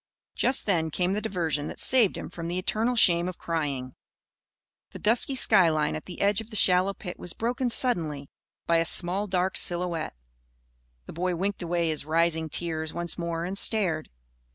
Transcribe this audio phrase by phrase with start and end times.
[0.33, 3.93] Just then came the diversion that saved him from the eternal shame of crying.
[4.93, 8.27] The dusky skyline at the edge of the shallow pit was broken suddenly
[8.65, 10.15] by a small dark silhouette.
[11.05, 14.09] The boy winked away his rising tears once more, and stared.